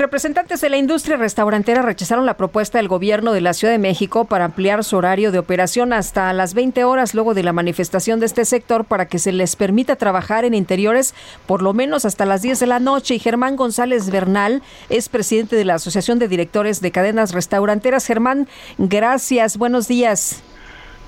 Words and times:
Representantes 0.00 0.62
de 0.62 0.70
la 0.70 0.78
industria 0.78 1.18
restaurantera 1.18 1.82
rechazaron 1.82 2.24
la 2.24 2.38
propuesta 2.38 2.78
del 2.78 2.88
gobierno 2.88 3.34
de 3.34 3.42
la 3.42 3.52
Ciudad 3.52 3.74
de 3.74 3.78
México 3.78 4.24
para 4.24 4.46
ampliar 4.46 4.82
su 4.82 4.96
horario 4.96 5.30
de 5.30 5.38
operación 5.38 5.92
hasta 5.92 6.32
las 6.32 6.54
20 6.54 6.84
horas 6.84 7.12
luego 7.12 7.34
de 7.34 7.42
la 7.42 7.52
manifestación 7.52 8.18
de 8.18 8.24
este 8.24 8.46
sector 8.46 8.86
para 8.86 9.08
que 9.08 9.18
se 9.18 9.30
les 9.30 9.56
permita 9.56 9.96
trabajar 9.96 10.46
en 10.46 10.54
interiores 10.54 11.14
por 11.44 11.60
lo 11.60 11.74
menos 11.74 12.06
hasta 12.06 12.24
las 12.24 12.40
10 12.40 12.60
de 12.60 12.66
la 12.66 12.80
noche. 12.80 13.16
Y 13.16 13.18
Germán 13.18 13.56
González 13.56 14.08
Bernal 14.08 14.62
es 14.88 15.10
presidente 15.10 15.54
de 15.54 15.66
la 15.66 15.74
Asociación 15.74 16.18
de 16.18 16.28
Directores 16.28 16.80
de 16.80 16.92
Cadenas 16.92 17.34
Restauranteras. 17.34 18.06
Germán, 18.06 18.48
gracias. 18.78 19.58
Buenos 19.58 19.86
días. 19.86 20.42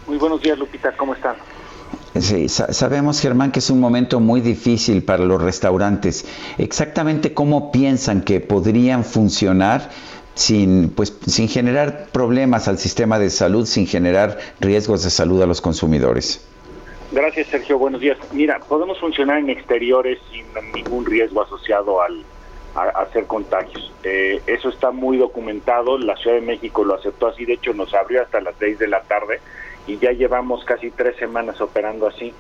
Muy 0.07 0.19
buenos 0.19 0.43
días, 0.43 0.59
Lupita. 0.59 0.93
¿Cómo 0.99 1.15
están? 1.15 1.37
Sí, 2.21 2.49
sabemos, 2.49 3.21
Germán, 3.21 3.53
que 3.53 3.61
es 3.61 3.71
un 3.71 3.81
momento 3.81 4.21
muy 4.21 4.43
difícil 4.43 5.03
para 5.03 5.25
los 5.25 5.41
restaurantes. 5.41 6.27
Exactamente 6.59 7.33
cómo 7.33 7.73
piensan 7.73 8.21
que 8.21 8.41
podrían 8.41 9.03
funcionar 9.03 9.89
sin, 10.35 10.91
pues, 10.91 11.17
sin 11.27 11.49
generar 11.49 12.09
problemas 12.13 12.69
al 12.69 12.79
sistema 12.79 13.19
de 13.19 13.31
salud, 13.31 13.65
sin 13.65 13.87
generar 13.87 14.39
riesgos 14.61 15.05
de 15.05 15.11
salud 15.11 15.41
a 15.41 15.47
los 15.47 15.63
consumidores. 15.63 16.47
Gracias, 17.13 17.49
Sergio. 17.49 17.79
Buenos 17.79 18.01
días. 18.01 18.19
Mira, 18.33 18.59
podemos 18.61 18.99
funcionar 18.99 19.39
en 19.39 19.49
exteriores 19.49 20.19
sin 20.31 20.45
ningún 20.75 21.07
riesgo 21.07 21.43
asociado 21.43 22.03
al, 22.03 22.25
a, 22.75 22.89
hacer 23.03 23.27
contagios. 23.27 23.93
Eh, 24.03 24.43
eso 24.47 24.69
está 24.69 24.91
muy 24.91 25.17
documentado. 25.17 25.99
La 25.99 26.17
Ciudad 26.17 26.37
de 26.37 26.43
México 26.43 26.85
lo 26.85 26.95
aceptó 26.95 27.29
así. 27.29 27.45
De 27.47 27.55
hecho, 27.55 27.73
nos 27.75 27.93
abrió 27.95 28.23
hasta 28.23 28.41
las 28.41 28.55
6 28.59 28.79
de 28.79 28.89
la 28.89 29.03
tarde 29.03 29.41
y 29.87 29.99
ya 29.99 30.13
llevamos 30.13 30.65
casi 30.65 30.91
tres 30.91 31.17
semanas 31.17 31.61
operando 31.61 32.07
así. 32.07 32.33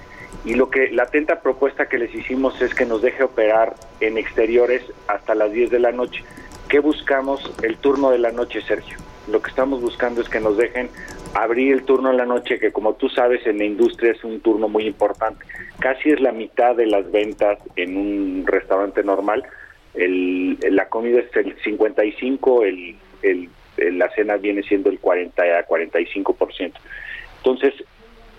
Y 0.45 0.55
lo 0.55 0.71
que 0.71 0.91
la 0.91 1.05
atenta 1.05 1.41
propuesta 1.41 1.89
que 1.89 1.99
les 1.99 2.15
hicimos 2.15 2.61
es 2.61 2.75
que 2.75 2.85
nos 2.85 3.03
deje 3.03 3.23
operar 3.23 3.75
en 4.01 4.19
exteriores 4.19 4.83
hasta 5.07 5.35
las 5.35 5.53
10 5.53 5.71
de 5.71 5.79
la 5.79 5.93
noche. 5.93 6.25
¿Qué 6.69 6.81
buscamos? 6.81 7.53
El 7.63 7.77
turno 7.77 8.11
de 8.11 8.19
la 8.19 8.33
noche, 8.33 8.61
Sergio. 8.63 8.97
Lo 9.29 9.41
que 9.41 9.51
estamos 9.51 9.81
buscando 9.81 10.21
es 10.21 10.29
que 10.29 10.41
nos 10.41 10.57
dejen 10.57 10.89
abrir 11.35 11.73
el 11.73 11.85
turno 11.85 12.11
de 12.11 12.17
la 12.17 12.27
noche, 12.27 12.59
que 12.59 12.73
como 12.73 12.95
tú 12.95 13.09
sabes 13.09 13.47
en 13.47 13.59
la 13.59 13.65
industria 13.65 14.13
es 14.13 14.25
un 14.25 14.41
turno 14.41 14.69
muy 14.69 14.87
importante. 14.87 15.45
Casi 15.79 16.11
es 16.11 16.21
la 16.21 16.33
mitad 16.33 16.75
de 16.75 16.87
las 16.87 17.11
ventas 17.11 17.59
en 17.77 17.97
un 17.97 18.45
restaurante 18.47 19.03
normal. 19.03 19.45
El, 19.95 20.59
la 20.71 20.89
comida 20.89 21.21
es 21.21 21.37
el 21.37 21.57
55, 21.63 22.65
el, 22.65 22.97
el, 23.23 23.49
la 23.77 24.09
cena 24.11 24.37
viene 24.37 24.63
siendo 24.63 24.91
el 24.91 24.99
40 24.99 25.43
a 25.43 25.67
45%. 25.67 26.62
Entonces, 27.45 27.75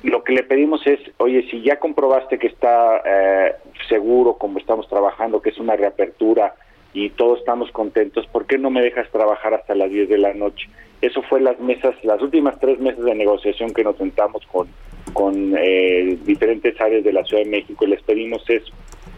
lo 0.01 0.23
que 0.23 0.31
le 0.31 0.43
pedimos 0.43 0.85
es, 0.87 0.99
oye, 1.17 1.45
si 1.51 1.61
ya 1.61 1.77
comprobaste 1.77 2.39
que 2.39 2.47
está 2.47 3.01
eh, 3.05 3.55
seguro 3.89 4.35
como 4.37 4.59
estamos 4.59 4.87
trabajando, 4.87 5.41
que 5.41 5.49
es 5.49 5.57
una 5.57 5.75
reapertura 5.75 6.55
y 6.93 7.09
todos 7.09 7.39
estamos 7.39 7.69
contentos, 7.71 8.25
¿por 8.27 8.45
qué 8.45 8.57
no 8.57 8.69
me 8.69 8.81
dejas 8.81 9.09
trabajar 9.11 9.53
hasta 9.53 9.75
las 9.75 9.89
10 9.89 10.07
de 10.07 10.17
la 10.17 10.33
noche? 10.33 10.69
Eso 11.01 11.21
fue 11.23 11.41
las 11.41 11.59
mesas, 11.59 11.95
las 12.03 12.21
últimas 12.21 12.57
tres 12.59 12.79
meses 12.79 13.03
de 13.03 13.13
negociación 13.13 13.73
que 13.73 13.83
nos 13.83 13.97
sentamos 13.97 14.45
con, 14.45 14.69
con 15.11 15.53
eh, 15.57 16.17
diferentes 16.23 16.79
áreas 16.79 17.03
de 17.03 17.11
la 17.11 17.25
Ciudad 17.25 17.43
de 17.43 17.49
México 17.49 17.83
y 17.83 17.89
les 17.89 18.01
pedimos 18.03 18.49
eso. 18.49 18.73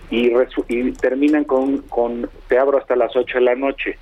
Y, 0.10 0.32
y 0.68 0.92
terminan 0.94 1.44
con, 1.44 1.80
con, 1.90 2.28
te 2.48 2.58
abro 2.58 2.80
hasta 2.80 2.96
las 2.96 3.16
8 3.16 3.38
de 3.38 3.44
la 3.44 3.56
noche 3.56 4.00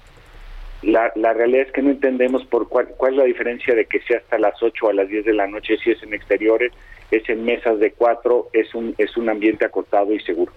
la, 0.84 1.12
la 1.16 1.34
realidad 1.34 1.68
es 1.68 1.72
que 1.72 1.82
no 1.82 1.92
entendemos 1.92 2.46
por 2.46 2.68
cuál, 2.68 2.88
cuál 2.98 3.14
es 3.14 3.18
la 3.20 3.24
diferencia 3.26 3.74
de 3.74 3.86
que 3.86 4.02
sea 4.02 4.18
hasta 4.18 4.38
las 4.38 4.62
8 4.62 4.86
o 4.86 4.90
a 4.90 4.94
las 4.94 5.08
10 5.08 5.26
de 5.26 5.34
la 5.34 5.48
noche, 5.48 5.78
si 5.84 5.92
es 5.92 6.04
en 6.04 6.14
exteriores, 6.14 6.72
es 7.12 7.28
en 7.30 7.44
mesas 7.46 7.80
de 7.80 7.92
cuatro, 7.92 8.50
es 8.54 8.74
un, 8.74 8.94
es 8.98 9.16
un 9.18 9.30
ambiente 9.30 9.66
acotado 9.66 10.14
y 10.14 10.20
seguro. 10.20 10.52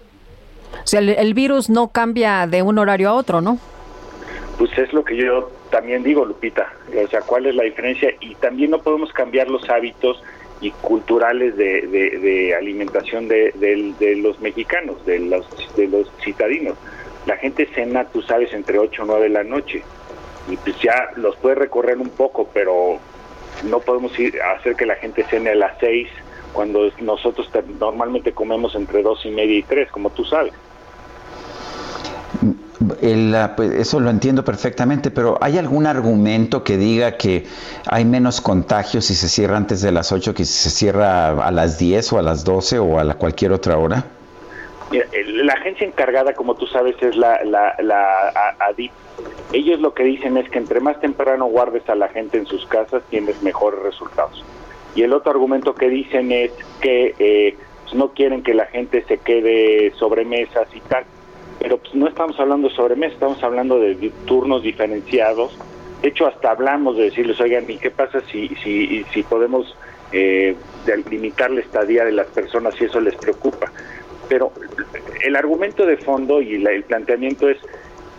O 0.73 0.87
sea, 0.87 1.01
el, 1.01 1.35
virus 1.35 1.71
no 1.71 1.89
cambia 1.89 2.47
de 2.47 2.63
un 2.63 2.79
horario 2.79 3.09
a 3.09 3.15
otro, 3.15 3.41
¿no? 3.41 3.59
Pues 4.59 4.77
es 4.79 4.93
lo 4.93 5.05
que 5.05 5.17
yo 5.17 5.51
también 5.71 6.03
digo, 6.03 6.25
Lupita. 6.25 6.73
O 7.05 7.09
sea, 7.09 7.21
¿cuál 7.21 7.47
es 7.47 7.55
la 7.55 7.65
diferencia? 7.65 8.11
Y 8.21 8.35
también 8.37 8.71
no 8.71 8.83
podemos 8.83 9.13
cambiar 9.13 9.49
los 9.49 9.69
hábitos 9.69 10.23
y 10.61 10.71
culturales 10.71 11.57
de, 11.57 11.83
de, 11.83 12.55
alimentación 12.55 13.29
de, 13.29 13.53
de, 13.55 14.17
los 14.17 14.41
mexicanos, 14.41 15.05
de 15.05 15.19
los, 15.21 15.47
de 15.77 15.87
los 15.89 16.11
citadinos. 16.25 16.77
La 17.27 17.37
gente 17.37 17.69
cena, 17.75 18.07
tú 18.07 18.23
sabes, 18.23 18.53
entre 18.53 18.79
8 18.79 19.03
o 19.03 19.07
9 19.07 19.25
de 19.25 19.29
la 19.29 19.45
noche 19.45 19.83
y 20.49 20.57
pues 20.57 20.77
ya 20.81 21.11
los 21.17 21.37
puede 21.37 21.57
recorrer 21.57 21.99
un 21.99 22.11
poco, 22.11 22.49
pero 22.53 22.99
no 23.65 23.81
podemos 23.81 24.19
ir 24.19 24.41
a 24.41 24.53
hacer 24.53 24.77
que 24.77 24.87
la 24.87 24.97
gente 24.97 25.25
cene 25.25 25.51
a 25.51 25.55
las 25.55 25.79
seis 25.79 26.09
cuando 26.53 26.91
nosotros 27.01 27.51
normalmente 27.81 28.33
comemos 28.33 28.75
entre 28.75 29.03
dos 29.03 29.25
y 29.27 29.31
media 29.31 29.59
y 29.59 29.63
tres, 29.63 29.91
como 29.91 30.11
tú 30.11 30.25
sabes. 30.25 30.53
Pues, 33.57 33.73
eso 33.73 34.01
lo 34.01 34.11
entiendo 34.11 34.45
perfectamente, 34.45 35.11
pero 35.11 35.39
¿hay 35.41 35.59
algún 35.59 35.87
argumento 35.87 36.63
que 36.63 36.77
diga 36.77 37.17
que 37.17 37.47
hay 37.87 38.05
menos 38.05 38.41
contagios 38.41 39.07
si 39.07 39.15
se 39.15 39.29
cierra 39.29 39.57
antes 39.57 39.81
de 39.81 39.93
las 39.93 40.13
8 40.13 40.35
que 40.35 40.45
si 40.45 40.53
se 40.53 40.71
cierra 40.71 41.29
a 41.29 41.51
las 41.51 41.79
10 41.79 42.13
o 42.13 42.19
a 42.19 42.23
las 42.23 42.45
12 42.45 42.79
o 42.79 42.99
a 42.99 43.05
la 43.05 43.15
cualquier 43.15 43.53
otra 43.53 43.79
hora? 43.79 44.05
La 44.91 45.53
agencia 45.55 45.87
encargada, 45.87 46.35
como 46.35 46.55
tú 46.55 46.67
sabes, 46.67 46.97
es 47.03 47.17
la, 47.17 47.43
la, 47.45 47.75
la 47.81 48.55
ADIP, 48.61 48.93
ellos 49.53 49.81
lo 49.81 49.95
que 49.95 50.05
dicen 50.05 50.37
es 50.37 50.49
que 50.51 50.59
entre 50.59 50.81
más 50.81 51.01
temprano 51.01 51.47
guardes 51.47 51.89
a 51.89 51.95
la 51.95 52.09
gente 52.09 52.39
en 52.39 52.47
sus 52.47 52.67
casas, 52.67 53.03
tienes 53.11 53.43
mejores 53.43 53.81
resultados. 53.81 54.45
Y 54.95 55.03
el 55.03 55.13
otro 55.13 55.33
argumento 55.33 55.75
que 55.75 55.89
dicen 55.89 56.33
es 56.33 56.53
que 56.81 57.15
eh, 57.19 57.57
pues, 57.85 57.95
no 57.95 58.09
quieren 58.13 58.43
que 58.43 58.55
la 58.55 58.67
gente 58.67 59.05
se 59.07 59.19
quede 59.19 59.93
sobre 59.99 60.25
mesas 60.25 60.69
y 60.75 60.81
tal. 60.81 61.05
Pero 61.59 61.79
pues 61.79 61.95
no 61.95 62.07
estamos 62.07 62.39
hablando 62.39 62.69
de 62.69 62.75
sobremesas, 62.75 63.15
estamos 63.15 63.43
hablando 63.43 63.79
de 63.79 64.13
turnos 64.27 64.63
diferenciados. 64.63 65.57
De 66.03 66.09
hecho, 66.09 66.27
hasta 66.27 66.51
hablamos 66.51 66.97
de 66.97 67.05
decirles, 67.05 67.41
oigan, 67.41 67.65
¿y 67.69 67.79
qué 67.79 67.91
pasa 67.91 68.21
si, 68.31 68.49
si, 68.63 69.05
si 69.13 69.23
podemos 69.23 69.75
eh, 70.13 70.55
limitar 71.11 71.51
la 71.51 71.61
estadía 71.61 72.05
de 72.05 72.13
las 72.13 72.27
personas 72.29 72.75
si 72.75 72.85
eso 72.85 73.01
les 73.01 73.17
preocupa? 73.17 73.73
Pero 74.29 74.53
el 75.25 75.37
argumento 75.37 75.87
de 75.87 75.97
fondo 75.97 76.41
y 76.43 76.55
el 76.55 76.83
planteamiento 76.85 77.49
es, 77.49 77.59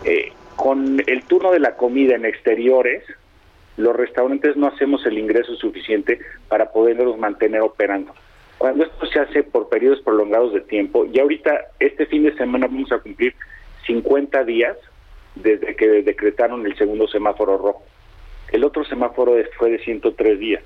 eh, 0.04 0.32
con 0.56 1.02
el 1.06 1.22
turno 1.24 1.52
de 1.52 1.60
la 1.60 1.76
comida 1.76 2.14
en 2.14 2.24
exteriores, 2.24 3.04
los 3.76 3.94
restaurantes 3.94 4.56
no 4.56 4.66
hacemos 4.66 5.06
el 5.06 5.18
ingreso 5.18 5.54
suficiente 5.54 6.18
para 6.48 6.72
poderlos 6.72 7.16
mantener 7.16 7.60
operando. 7.60 8.12
Cuando 8.58 8.84
esto 8.84 9.06
se 9.06 9.20
hace 9.20 9.44
por 9.44 9.68
periodos 9.68 10.00
prolongados 10.00 10.52
de 10.52 10.60
tiempo, 10.62 11.06
y 11.06 11.18
ahorita 11.20 11.66
este 11.78 12.06
fin 12.06 12.24
de 12.24 12.34
semana 12.34 12.66
vamos 12.66 12.90
a 12.90 12.98
cumplir 12.98 13.34
50 13.86 14.44
días 14.44 14.76
desde 15.36 15.76
que 15.76 15.86
decretaron 16.02 16.66
el 16.66 16.76
segundo 16.76 17.06
semáforo 17.06 17.56
rojo. 17.56 17.82
El 18.50 18.64
otro 18.64 18.84
semáforo 18.84 19.36
fue 19.56 19.70
de 19.70 19.78
103 19.78 20.38
días. 20.40 20.62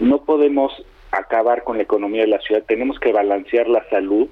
No 0.00 0.24
podemos 0.24 0.72
acabar 1.12 1.62
con 1.62 1.76
la 1.76 1.84
economía 1.84 2.22
de 2.22 2.28
la 2.28 2.40
ciudad, 2.40 2.64
tenemos 2.66 2.98
que 2.98 3.12
balancear 3.12 3.68
la 3.68 3.88
salud 3.88 4.28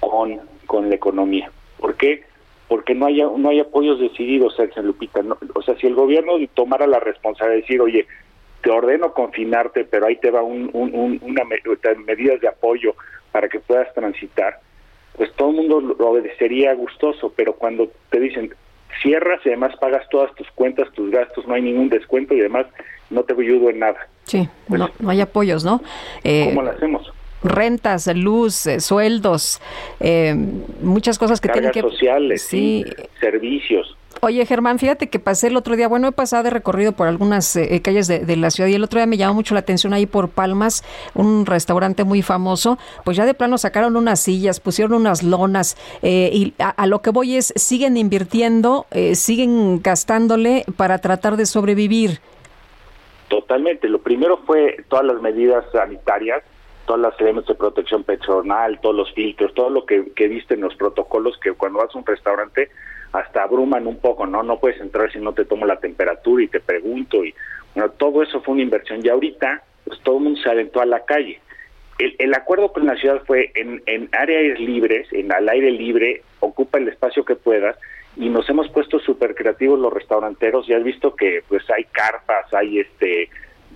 con, 0.00 0.40
con 0.66 0.88
la 0.88 0.94
economía. 0.94 1.50
¿Por 1.78 1.96
qué? 1.96 2.28
porque 2.68 2.94
no 2.94 3.06
haya 3.06 3.24
no 3.36 3.48
hay 3.48 3.60
apoyos 3.60 3.98
decididos, 3.98 4.54
Sergio 4.54 4.82
Lupita. 4.82 5.22
o 5.54 5.62
sea, 5.62 5.74
si 5.76 5.86
el 5.86 5.94
gobierno 5.94 6.34
tomara 6.54 6.86
la 6.86 7.00
responsabilidad 7.00 7.56
de 7.56 7.60
decir, 7.62 7.80
oye, 7.80 8.06
te 8.62 8.70
ordeno 8.70 9.12
confinarte, 9.14 9.84
pero 9.84 10.06
ahí 10.06 10.16
te 10.16 10.30
va 10.30 10.42
un, 10.42 10.70
un, 10.72 11.18
una 11.22 11.44
medidas 12.04 12.40
de 12.40 12.48
apoyo 12.48 12.94
para 13.32 13.48
que 13.48 13.60
puedas 13.60 13.92
transitar, 13.94 14.60
pues 15.16 15.32
todo 15.34 15.50
el 15.50 15.56
mundo 15.56 15.80
lo 15.80 16.10
obedecería 16.10 16.74
gustoso, 16.74 17.32
pero 17.34 17.54
cuando 17.54 17.90
te 18.10 18.20
dicen 18.20 18.54
cierras 19.02 19.40
y 19.44 19.48
además 19.48 19.74
pagas 19.80 20.06
todas 20.10 20.34
tus 20.34 20.50
cuentas, 20.50 20.92
tus 20.92 21.10
gastos, 21.10 21.46
no 21.46 21.54
hay 21.54 21.62
ningún 21.62 21.88
descuento 21.88 22.34
y 22.34 22.40
además 22.40 22.66
no 23.10 23.22
te 23.22 23.32
ayudo 23.32 23.70
en 23.70 23.78
nada. 23.78 24.08
Sí, 24.24 24.48
pues 24.68 24.78
no, 24.78 24.90
no 24.98 25.10
hay 25.10 25.20
apoyos, 25.20 25.64
¿no? 25.64 25.80
Eh, 26.22 26.46
¿Cómo 26.48 26.62
lo 26.62 26.70
hacemos? 26.70 27.12
Rentas, 27.42 28.06
luz, 28.14 28.66
eh, 28.66 28.80
sueldos, 28.80 29.60
eh, 30.00 30.34
muchas 30.80 31.18
cosas 31.18 31.40
que 31.40 31.48
tienen 31.48 31.70
que 31.70 31.80
sociales, 31.80 32.42
sí, 32.42 32.84
servicios. 33.20 33.96
Oye, 34.20 34.44
Germán, 34.46 34.80
fíjate 34.80 35.08
que 35.08 35.20
pasé 35.20 35.46
el 35.46 35.56
otro 35.56 35.76
día, 35.76 35.86
bueno, 35.86 36.08
he 36.08 36.12
pasado 36.12 36.42
de 36.42 36.50
recorrido 36.50 36.92
por 36.92 37.06
algunas 37.06 37.54
eh, 37.54 37.76
eh, 37.76 37.82
calles 37.82 38.08
de, 38.08 38.36
la 38.36 38.50
ciudad 38.50 38.68
y 38.68 38.74
el 38.74 38.82
otro 38.82 38.98
día 38.98 39.06
me 39.06 39.16
llamó 39.16 39.34
mucho 39.34 39.54
la 39.54 39.60
atención 39.60 39.92
ahí 39.92 40.06
por 40.06 40.28
Palmas, 40.28 40.82
un 41.14 41.46
restaurante 41.46 42.02
muy 42.02 42.22
famoso, 42.22 42.78
pues 43.04 43.16
ya 43.16 43.26
de 43.26 43.34
plano 43.34 43.58
sacaron 43.58 43.96
unas 43.96 44.20
sillas, 44.20 44.58
pusieron 44.58 44.94
unas 44.94 45.22
lonas 45.22 45.76
eh, 46.02 46.30
y 46.32 46.54
a, 46.58 46.86
lo 46.88 47.00
que 47.00 47.10
voy 47.10 47.36
es, 47.36 47.52
siguen 47.54 47.96
invirtiendo, 47.96 48.86
siguen 49.12 49.82
gastándole 49.82 50.64
para 50.76 50.98
tratar 50.98 51.36
de 51.36 51.46
sobrevivir. 51.46 52.20
Totalmente, 53.28 53.88
lo 53.88 54.00
primero 54.00 54.38
fue 54.46 54.84
todas 54.88 55.04
las 55.04 55.20
medidas 55.20 55.64
sanitarias, 55.70 56.42
todas 56.88 57.02
las 57.02 57.20
elementos 57.20 57.54
de 57.54 57.58
protección 57.58 58.02
personal, 58.02 58.80
todos 58.80 58.96
los 58.96 59.12
filtros, 59.12 59.52
todo 59.52 59.68
lo 59.68 59.84
que, 59.84 60.10
que 60.16 60.26
viste 60.26 60.54
en 60.54 60.62
los 60.62 60.74
protocolos 60.74 61.38
que 61.38 61.52
cuando 61.52 61.80
vas 61.80 61.94
a 61.94 61.98
un 61.98 62.06
restaurante 62.06 62.70
hasta 63.12 63.42
abruman 63.42 63.86
un 63.86 63.98
poco, 63.98 64.26
¿no? 64.26 64.42
No 64.42 64.58
puedes 64.58 64.80
entrar 64.80 65.12
si 65.12 65.18
no 65.18 65.34
te 65.34 65.44
tomo 65.44 65.66
la 65.66 65.78
temperatura 65.78 66.42
y 66.42 66.48
te 66.48 66.60
pregunto 66.60 67.22
y 67.22 67.34
bueno, 67.74 67.90
todo 67.90 68.22
eso 68.22 68.40
fue 68.40 68.54
una 68.54 68.62
inversión 68.62 69.04
y 69.04 69.08
ahorita 69.10 69.62
pues 69.84 70.00
todo 70.00 70.16
el 70.16 70.24
mundo 70.24 70.40
se 70.40 70.48
aventó 70.48 70.80
a 70.80 70.86
la 70.86 71.04
calle. 71.04 71.38
El, 71.98 72.16
el 72.18 72.32
acuerdo 72.32 72.72
con 72.72 72.86
la 72.86 72.96
ciudad 72.96 73.22
fue 73.26 73.52
en, 73.54 73.82
en 73.84 74.08
áreas 74.12 74.58
libres, 74.58 75.08
en 75.12 75.30
al 75.30 75.46
aire 75.50 75.70
libre, 75.70 76.22
ocupa 76.40 76.78
el 76.78 76.88
espacio 76.88 77.22
que 77.22 77.36
puedas 77.36 77.76
y 78.16 78.30
nos 78.30 78.48
hemos 78.48 78.70
puesto 78.70 78.98
súper 78.98 79.34
creativos 79.34 79.78
los 79.78 79.92
restauranteros, 79.92 80.66
ya 80.66 80.78
has 80.78 80.84
visto 80.84 81.14
que 81.14 81.42
pues 81.48 81.68
hay 81.68 81.84
carpas, 81.84 82.52
hay 82.54 82.78
este 82.78 83.28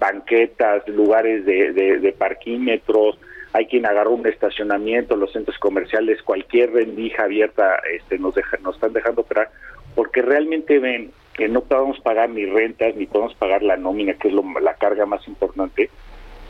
banquetas, 0.03 0.87
lugares 0.89 1.47
de, 1.47 1.73
de, 1.73 2.01
de 2.01 2.13
parquímetros, 2.13 3.17
hay 3.53 3.67
quien 3.67 3.87
agarró 3.87 4.13
un 4.13 4.27
estacionamiento, 4.27 5.15
los 5.15 5.33
centros 5.33 5.59
comerciales, 5.59 6.23
cualquier 6.23 6.73
rendija 6.73 7.25
abierta 7.25 7.77
este, 7.95 8.19
nos, 8.19 8.35
deja, 8.35 8.57
nos 8.63 8.75
están 8.75 8.93
dejando 8.93 9.21
operar, 9.21 9.51
porque 9.95 10.23
realmente 10.23 10.81
ven 10.81 11.13
que 11.35 11.49
no 11.49 11.61
podemos 11.61 12.01
pagar 12.01 12.31
ni 12.31 12.47
rentas, 12.47 12.97
ni 12.97 13.07
podemos 13.07 13.35
pagar 13.35 13.63
la 13.63 13.77
nómina, 13.77 14.15
que 14.15 14.29
es 14.29 14.35
la 14.61 14.75
carga 14.75 15.07
más 15.07 15.27
importante, 15.29 15.89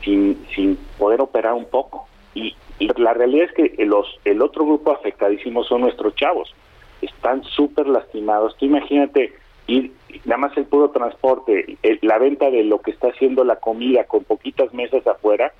sin, 0.03 0.43
sin 0.55 0.77
poder 0.97 1.21
operar 1.21 1.53
un 1.53 1.65
poco. 1.65 2.07
Y 2.33 2.55
la 2.97 3.13
realidad 3.13 3.49
es 3.49 3.53
que 3.53 3.85
los, 3.85 4.19
el 4.25 4.41
otro 4.41 4.65
grupo 4.65 4.91
afectadísimo 4.91 5.63
son 5.63 5.81
nuestros 5.81 6.15
chavos. 6.15 6.53
Están 7.01 7.43
súper 7.43 7.87
lastimados. 7.87 8.57
Tú 8.57 8.65
imagínate 8.65 9.33
ir, 9.67 9.91
nada 10.25 10.37
más 10.37 10.57
el 10.57 10.65
puro 10.65 10.89
transporte, 10.89 11.77
la 12.01 12.17
venta 12.17 12.49
de 12.49 12.63
lo 12.63 12.79
que 12.79 12.91
está 12.91 13.09
haciendo 13.09 13.43
la 13.43 13.57
comida 13.57 14.05
con 14.05 14.23
poquitas 14.23 14.73
mesas 14.73 15.05
afuera, 15.07 15.51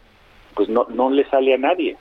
pues 0.56 0.70
no, 0.70 0.86
no 0.90 1.10
le 1.10 1.28
sale 1.30 1.54
a 1.54 1.58
nadie. 1.58 1.98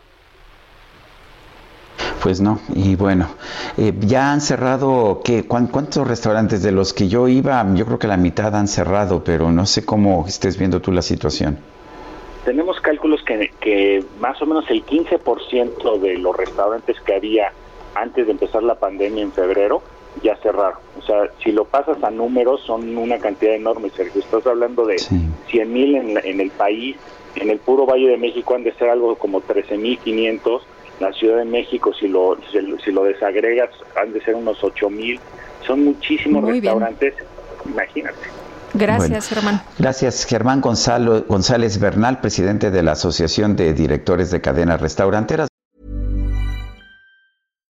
Pues 2.22 2.40
no, 2.40 2.60
y 2.74 2.94
bueno, 2.94 3.28
eh, 3.76 3.92
ya 4.00 4.32
han 4.32 4.40
cerrado, 4.40 5.22
¿qué, 5.24 5.44
¿cuántos 5.44 6.06
restaurantes 6.06 6.62
de 6.62 6.70
los 6.70 6.92
que 6.92 7.08
yo 7.08 7.26
iba? 7.26 7.66
Yo 7.74 7.84
creo 7.84 7.98
que 7.98 8.06
la 8.06 8.16
mitad 8.16 8.54
han 8.54 8.68
cerrado, 8.68 9.24
pero 9.24 9.50
no 9.50 9.66
sé 9.66 9.84
cómo 9.84 10.24
estés 10.28 10.56
viendo 10.56 10.80
tú 10.80 10.92
la 10.92 11.02
situación. 11.02 11.58
Tenemos 12.44 12.80
cálculos 12.80 13.22
que, 13.24 13.50
que 13.60 14.04
más 14.20 14.40
o 14.40 14.46
menos 14.46 14.70
el 14.70 14.84
15% 14.86 15.98
de 15.98 16.18
los 16.18 16.36
restaurantes 16.36 17.00
que 17.00 17.14
había 17.14 17.52
antes 17.94 18.26
de 18.26 18.32
empezar 18.32 18.62
la 18.62 18.76
pandemia 18.76 19.22
en 19.22 19.32
febrero 19.32 19.82
ya 20.22 20.36
cerraron. 20.36 20.78
O 20.98 21.02
sea, 21.02 21.30
si 21.42 21.52
lo 21.52 21.64
pasas 21.64 22.02
a 22.02 22.10
números, 22.10 22.60
son 22.66 22.96
una 22.96 23.18
cantidad 23.18 23.54
enorme, 23.54 23.90
Sergio. 23.90 24.20
Estás 24.20 24.46
hablando 24.46 24.86
de 24.86 24.98
100 24.98 25.72
mil 25.72 25.94
en, 25.94 26.18
en 26.22 26.40
el 26.40 26.50
país, 26.50 26.96
en 27.36 27.50
el 27.50 27.58
puro 27.58 27.86
Valle 27.86 28.08
de 28.08 28.18
México 28.18 28.54
han 28.54 28.64
de 28.64 28.72
ser 28.74 28.90
algo 28.90 29.16
como 29.16 29.40
13.500, 29.40 30.60
la 31.00 31.12
Ciudad 31.12 31.38
de 31.38 31.44
México 31.44 31.92
si 31.94 32.06
lo 32.08 32.36
si 32.84 32.92
lo 32.92 33.04
desagregas 33.04 33.70
han 34.00 34.12
de 34.12 34.20
ser 34.20 34.34
unos 34.34 34.60
8.000, 34.60 35.18
son 35.66 35.84
muchísimos 35.84 36.44
restaurantes, 36.44 37.14
imagínate. 37.64 38.18
Gracias, 38.74 39.28
Germán. 39.28 39.62
Gracias, 39.78 40.24
Germán 40.24 40.60
Gonzalo, 40.60 41.24
González 41.28 41.78
Bernal, 41.78 42.20
presidente 42.20 42.70
de 42.70 42.82
la 42.82 42.92
Asociación 42.92 43.54
de 43.54 43.74
Directores 43.74 44.30
de 44.30 44.40
Cadenas 44.40 44.80
Restauranteras. 44.80 45.51